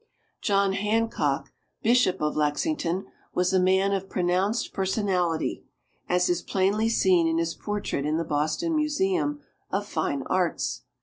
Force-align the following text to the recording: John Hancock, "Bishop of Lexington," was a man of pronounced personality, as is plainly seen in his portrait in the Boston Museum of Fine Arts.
John 0.41 0.73
Hancock, 0.73 1.51
"Bishop 1.83 2.23
of 2.23 2.35
Lexington," 2.35 3.05
was 3.35 3.53
a 3.53 3.59
man 3.59 3.93
of 3.93 4.09
pronounced 4.09 4.73
personality, 4.73 5.63
as 6.09 6.27
is 6.27 6.41
plainly 6.41 6.89
seen 6.89 7.27
in 7.27 7.37
his 7.37 7.53
portrait 7.53 8.03
in 8.07 8.17
the 8.17 8.23
Boston 8.23 8.75
Museum 8.75 9.43
of 9.69 9.85
Fine 9.85 10.23
Arts. 10.25 10.85